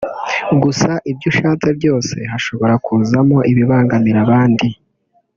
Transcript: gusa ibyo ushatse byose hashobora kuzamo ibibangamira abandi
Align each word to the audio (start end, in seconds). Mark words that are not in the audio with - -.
gusa 0.63 0.91
ibyo 1.11 1.27
ushatse 1.31 1.67
byose 1.79 2.15
hashobora 2.31 2.73
kuzamo 2.85 3.37
ibibangamira 3.51 4.19
abandi 4.25 4.67